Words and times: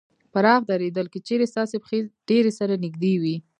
پراخ 0.33 0.61
درېدل: 0.69 1.05
که 1.13 1.19
چېرې 1.27 1.45
ستاسې 1.51 1.75
پښې 1.83 1.99
ډېرې 2.29 2.51
سره 2.59 2.73
نږدې 2.83 3.13
وي 3.21 3.35